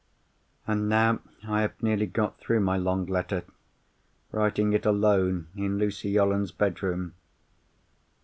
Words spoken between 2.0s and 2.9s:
got through my